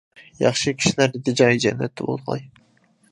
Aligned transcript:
-ياخشى 0.37 0.71
كىشىلەر 0.79 1.13
ئىدى، 1.19 1.33
جايى 1.41 1.61
جەننەتتە 1.67 2.09
بولغاي! 2.09 2.43